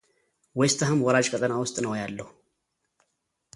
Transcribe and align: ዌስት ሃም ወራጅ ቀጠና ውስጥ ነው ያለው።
ዌስት 0.59 0.79
ሃም 0.87 0.99
ወራጅ 1.07 1.27
ቀጠና 1.33 1.53
ውስጥ 1.63 1.75
ነው 1.85 1.93
ያለው። 2.01 2.27